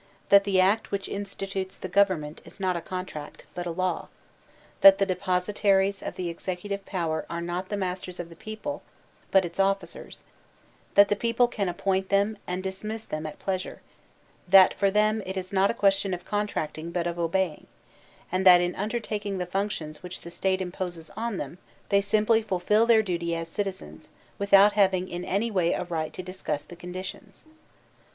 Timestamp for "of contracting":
16.15-16.89